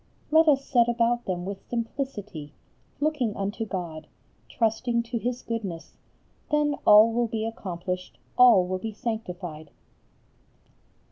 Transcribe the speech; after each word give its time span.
Let 0.31 0.47
us 0.47 0.65
set 0.65 0.89
about 0.89 1.25
them 1.25 1.45
with 1.45 1.69
simplicity, 1.69 2.53
looking 2.99 3.37
unto 3.37 3.67
God, 3.67 4.07
trusting 4.49 5.03
to 5.03 5.19
His 5.19 5.43
goodness, 5.43 5.95
then 6.49 6.75
all 6.87 7.13
will 7.13 7.27
be 7.27 7.45
accomplished, 7.45 8.17
all 8.35 8.65
will 8.65 8.79
be 8.79 8.93
sanctified. 8.93 9.69